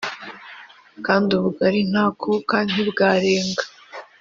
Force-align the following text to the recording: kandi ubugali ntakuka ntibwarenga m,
kandi 1.05 1.29
ubugali 1.37 1.79
ntakuka 1.91 2.55
ntibwarenga 2.71 3.63
m, 3.67 3.67